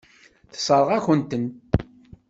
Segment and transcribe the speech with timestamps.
[0.51, 1.45] Tessṛeɣ-akent-ten.